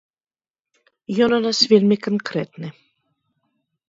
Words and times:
Ён 1.25 1.31
у 1.37 1.37
нас 1.45 1.59
вельмі 1.73 1.97
канкрэтны. 2.05 2.67